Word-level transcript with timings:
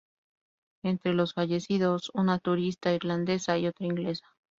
Entre 0.81 1.13
los 1.13 1.35
fallecidos: 1.35 2.09
una 2.15 2.39
turista 2.39 2.91
irlandesa 2.91 3.59
y 3.59 3.67
otra 3.67 3.85
inglesa. 3.85 4.25